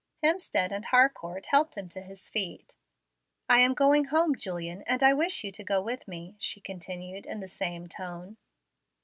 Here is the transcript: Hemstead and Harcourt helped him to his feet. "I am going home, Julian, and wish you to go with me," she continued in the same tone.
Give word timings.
Hemstead 0.23 0.71
and 0.71 0.85
Harcourt 0.85 1.45
helped 1.45 1.77
him 1.77 1.87
to 1.89 2.01
his 2.01 2.27
feet. 2.27 2.75
"I 3.47 3.59
am 3.59 3.75
going 3.75 4.05
home, 4.05 4.35
Julian, 4.35 4.81
and 4.87 4.99
wish 5.15 5.43
you 5.43 5.51
to 5.51 5.63
go 5.63 5.79
with 5.79 6.07
me," 6.07 6.35
she 6.39 6.59
continued 6.59 7.27
in 7.27 7.39
the 7.39 7.47
same 7.47 7.87
tone. 7.87 8.37